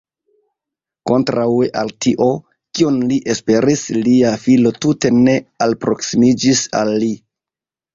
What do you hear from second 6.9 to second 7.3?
li.